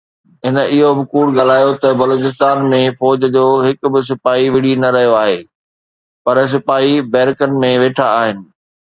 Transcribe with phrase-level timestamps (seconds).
[0.45, 4.53] هن اهو به ڪوڙ ڳالهايو آهي ته بلوچستان ۾ فوج جو هڪ به سپاهي نه
[4.55, 5.37] وڙهي رهيو آهي،
[6.23, 8.37] پر سپاهي بيرڪن ۾ ويٺا آهن.